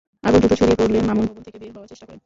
আগুন 0.27 0.39
দ্রুত 0.41 0.53
ছড়িয়ে 0.59 0.79
পড়লে 0.81 0.97
মামুন 1.09 1.25
ভবন 1.29 1.43
থেকে 1.47 1.57
বের 1.61 1.71
হওয়ার 1.75 1.89
চেষ্টা 1.91 2.05
করেন। 2.07 2.19